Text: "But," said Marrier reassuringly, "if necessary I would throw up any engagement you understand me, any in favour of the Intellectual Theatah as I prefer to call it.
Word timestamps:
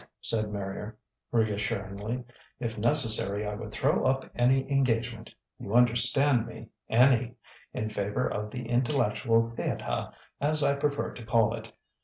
"But," 0.01 0.07
said 0.21 0.51
Marrier 0.51 0.97
reassuringly, 1.31 2.23
"if 2.59 2.75
necessary 2.75 3.45
I 3.45 3.53
would 3.53 3.71
throw 3.71 4.03
up 4.05 4.25
any 4.33 4.67
engagement 4.71 5.29
you 5.59 5.75
understand 5.75 6.47
me, 6.47 6.69
any 6.89 7.35
in 7.71 7.87
favour 7.89 8.27
of 8.27 8.49
the 8.49 8.67
Intellectual 8.67 9.51
Theatah 9.55 10.11
as 10.39 10.63
I 10.63 10.73
prefer 10.73 11.13
to 11.13 11.23
call 11.23 11.53
it. 11.53 11.71